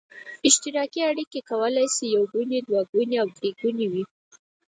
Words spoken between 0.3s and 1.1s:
اشتراکي